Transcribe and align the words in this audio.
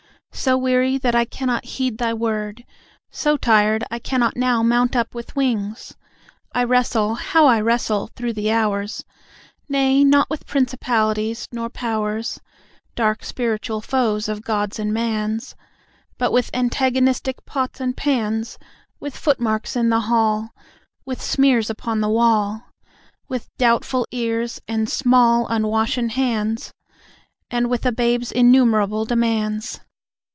So 0.33 0.57
weary 0.57 0.97
that 0.97 1.13
I 1.13 1.25
cannot 1.25 1.65
heed 1.65 1.99
Thy 1.99 2.13
word; 2.15 2.63
So 3.11 3.37
tired, 3.37 3.83
I 3.91 3.99
cannot 3.99 4.37
now 4.37 4.63
mount 4.63 4.95
up 4.95 5.13
with 5.13 5.35
wings. 5.35 5.93
I 6.55 6.63
wrestle 6.63 7.13
how 7.15 7.45
I 7.45 7.59
wrestle! 7.61 8.07
through 8.15 8.33
the 8.33 8.49
hours. 8.49 9.03
Nay, 9.69 10.03
not 10.05 10.29
with 10.31 10.47
principalities, 10.47 11.47
nor 11.51 11.69
powers 11.69 12.39
Dark 12.95 13.23
spiritual 13.23 13.81
foes 13.81 14.27
of 14.29 14.41
God's 14.41 14.79
and 14.79 14.93
man's 14.93 15.53
But 16.17 16.31
with 16.31 16.49
antagonistic 16.55 17.45
pots 17.45 17.79
and 17.81 17.95
pans: 17.95 18.57
With 19.01 19.15
footmarks 19.17 19.75
in 19.75 19.89
the 19.89 19.99
hall, 19.99 20.55
With 21.05 21.21
smears 21.21 21.69
upon 21.69 21.99
the 21.99 22.09
wall, 22.09 22.63
With 23.27 23.55
doubtful 23.57 24.07
ears, 24.11 24.59
and 24.67 24.89
small 24.89 25.45
unwashen 25.49 26.09
hands, 26.09 26.73
And 27.51 27.69
with 27.69 27.85
a 27.85 27.91
babe's 27.91 28.31
innumerable 28.31 29.05
demands. 29.05 29.81